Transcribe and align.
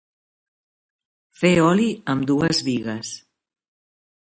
Fer 1.41 1.53
oli 1.67 1.87
amb 2.15 2.29
dues 2.35 2.67
bigues. 2.71 3.17